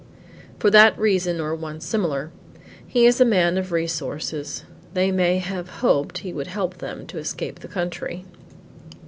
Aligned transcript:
"For 0.57 0.71
that 0.71 0.97
reason 0.97 1.39
or 1.39 1.53
one 1.53 1.79
similar. 1.79 2.31
He 2.87 3.05
is 3.05 3.21
a 3.21 3.23
man 3.23 3.55
of 3.59 3.71
resources, 3.71 4.63
they 4.95 5.11
may 5.11 5.37
have 5.37 5.69
hoped 5.69 6.17
he 6.17 6.33
would 6.33 6.47
help 6.47 6.79
them 6.79 7.05
to 7.05 7.19
escape 7.19 7.59
the 7.59 7.67
country." 7.67 8.25